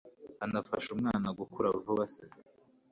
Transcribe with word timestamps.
anafashe 0.45 0.87
umwana 0.95 1.27
gukura 1.39 1.67
vubas 1.83 2.13